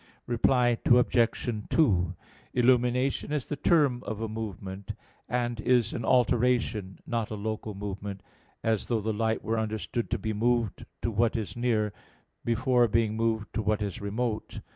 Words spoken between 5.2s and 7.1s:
and is an alteration,